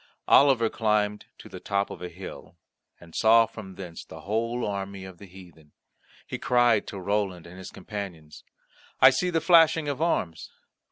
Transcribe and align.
Oliver 0.27 0.67
climbed 0.67 1.27
to 1.37 1.47
the 1.47 1.59
top 1.59 1.91
of 1.91 2.01
a 2.01 2.09
hill, 2.09 2.57
and 2.99 3.13
saw 3.13 3.45
from 3.45 3.75
thence 3.75 4.03
the 4.03 4.21
whole 4.21 4.65
army 4.65 5.05
of 5.05 5.19
the 5.19 5.27
heathen. 5.27 5.73
He 6.25 6.39
cried 6.39 6.87
to 6.87 6.99
Roland 6.99 7.45
his 7.45 7.69
companion, 7.69 8.31
"I 8.99 9.11
see 9.11 9.29
the 9.29 9.39
flashing 9.41 9.87
of 9.87 10.01
arms. 10.01 10.49